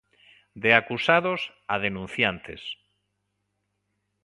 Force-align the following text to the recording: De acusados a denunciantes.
De 0.63 0.71
acusados 0.79 1.41
a 1.73 1.75
denunciantes. 1.85 2.61